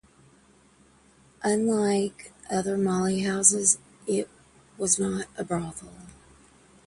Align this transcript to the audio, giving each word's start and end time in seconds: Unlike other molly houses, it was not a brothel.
Unlike 1.43 2.33
other 2.49 2.75
molly 2.75 3.19
houses, 3.19 3.77
it 4.07 4.27
was 4.79 4.97
not 4.97 5.27
a 5.37 5.43
brothel. 5.43 5.93